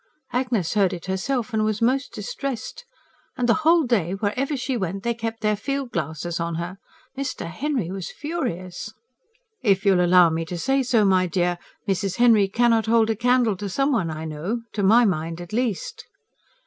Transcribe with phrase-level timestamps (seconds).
[0.33, 2.85] Agnes heard it herself, and was most distressed.
[3.37, 6.79] And the whole day, wherever she went, they kept their field glasses on her.
[7.15, 7.45] Mr.
[7.45, 8.95] Henry was furious."
[9.61, 12.15] "If you'll allow me to say so, my dear, Mrs.
[12.15, 16.07] Henry cannot hold a candle to some one I know to my mind, at least."